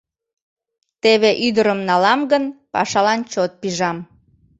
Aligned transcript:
Теве 1.01 1.31
ӱдырым 1.47 1.79
налам 1.89 2.21
гын, 2.31 2.43
пашалан 2.73 3.19
чот 3.31 3.51
пижам... 3.61 3.97